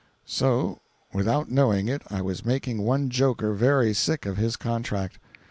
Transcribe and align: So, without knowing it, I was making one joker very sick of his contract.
So, 0.25 0.79
without 1.13 1.51
knowing 1.51 1.87
it, 1.87 2.01
I 2.09 2.23
was 2.23 2.43
making 2.43 2.81
one 2.81 3.11
joker 3.11 3.53
very 3.53 3.93
sick 3.93 4.25
of 4.25 4.35
his 4.37 4.55
contract. 4.55 5.19